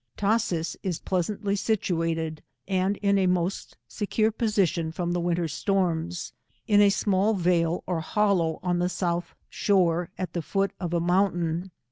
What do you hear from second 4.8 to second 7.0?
from the winter storms, in a